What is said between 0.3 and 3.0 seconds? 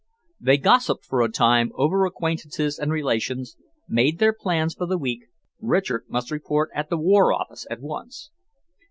They gossiped for a time over acquaintances and